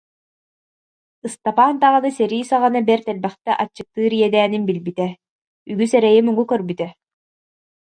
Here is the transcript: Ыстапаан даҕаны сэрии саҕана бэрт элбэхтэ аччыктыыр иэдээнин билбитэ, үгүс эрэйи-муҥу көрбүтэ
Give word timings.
Ыстапаан 1.27 1.75
даҕаны 1.81 2.09
сэрии 2.17 2.45
саҕана 2.51 2.79
бэрт 2.87 3.05
элбэхтэ 3.11 3.51
аччыктыыр 3.61 4.13
иэдээнин 4.19 4.63
билбитэ, 4.67 5.07
үгүс 5.71 5.91
эрэйи-муҥу 5.97 6.43
көрбүтэ 6.51 6.87